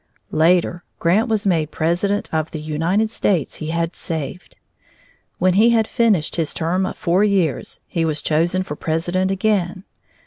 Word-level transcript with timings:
Later, 0.31 0.83
Grant 0.97 1.27
was 1.27 1.45
made 1.45 1.69
President 1.69 2.27
of 2.33 2.49
the 2.49 2.59
United 2.59 3.11
States 3.11 3.57
he 3.57 3.67
had 3.67 3.95
saved. 3.95 4.55
When 5.37 5.53
he 5.53 5.69
had 5.69 5.87
finished 5.87 6.37
his 6.37 6.55
term 6.55 6.87
of 6.87 6.97
four 6.97 7.23
years, 7.23 7.79
he 7.87 8.03
was 8.03 8.23
chosen 8.23 8.63
for 8.63 8.75
President 8.75 9.29
again. 9.29 9.83